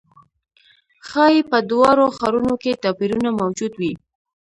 [1.07, 3.93] ښايي په دواړو ښارونو کې توپیرونه موجود وي.